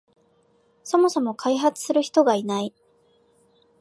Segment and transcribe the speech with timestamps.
[0.83, 2.73] そもそも開発する人がいない